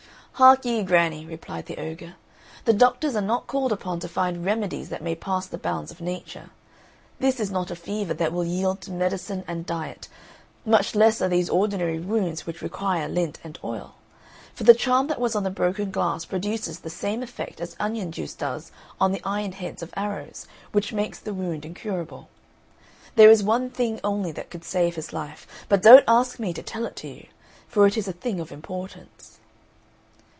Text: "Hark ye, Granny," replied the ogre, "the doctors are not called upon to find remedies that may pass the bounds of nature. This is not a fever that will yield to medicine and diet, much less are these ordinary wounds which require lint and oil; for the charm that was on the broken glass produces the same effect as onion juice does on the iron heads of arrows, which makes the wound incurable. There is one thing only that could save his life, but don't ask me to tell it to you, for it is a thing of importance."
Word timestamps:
"Hark 0.35 0.65
ye, 0.65 0.81
Granny," 0.81 1.23
replied 1.23 1.67
the 1.67 1.77
ogre, 1.79 2.15
"the 2.65 2.73
doctors 2.73 3.15
are 3.15 3.21
not 3.21 3.45
called 3.45 3.71
upon 3.71 3.99
to 3.99 4.07
find 4.07 4.43
remedies 4.43 4.89
that 4.89 5.03
may 5.03 5.13
pass 5.13 5.45
the 5.45 5.59
bounds 5.59 5.91
of 5.91 6.01
nature. 6.01 6.49
This 7.19 7.39
is 7.39 7.51
not 7.51 7.69
a 7.69 7.75
fever 7.75 8.15
that 8.15 8.33
will 8.33 8.43
yield 8.43 8.81
to 8.81 8.91
medicine 8.91 9.43
and 9.47 9.67
diet, 9.67 10.07
much 10.65 10.95
less 10.95 11.21
are 11.21 11.29
these 11.29 11.47
ordinary 11.47 11.99
wounds 11.99 12.47
which 12.47 12.63
require 12.63 13.07
lint 13.07 13.37
and 13.43 13.59
oil; 13.63 13.93
for 14.55 14.63
the 14.63 14.73
charm 14.73 15.05
that 15.09 15.21
was 15.21 15.35
on 15.35 15.43
the 15.43 15.51
broken 15.51 15.91
glass 15.91 16.25
produces 16.25 16.79
the 16.79 16.89
same 16.89 17.21
effect 17.21 17.61
as 17.61 17.75
onion 17.79 18.11
juice 18.11 18.33
does 18.33 18.71
on 18.99 19.11
the 19.11 19.21
iron 19.23 19.51
heads 19.51 19.83
of 19.83 19.93
arrows, 19.95 20.47
which 20.71 20.91
makes 20.91 21.19
the 21.19 21.35
wound 21.35 21.65
incurable. 21.65 22.29
There 23.15 23.29
is 23.29 23.43
one 23.43 23.69
thing 23.69 23.99
only 24.03 24.31
that 24.31 24.49
could 24.49 24.63
save 24.63 24.95
his 24.95 25.13
life, 25.13 25.45
but 25.69 25.83
don't 25.83 26.05
ask 26.07 26.39
me 26.39 26.51
to 26.53 26.63
tell 26.63 26.87
it 26.87 26.95
to 26.95 27.07
you, 27.07 27.27
for 27.67 27.85
it 27.85 27.95
is 27.95 28.07
a 28.07 28.11
thing 28.13 28.39
of 28.39 28.51
importance." 28.51 29.37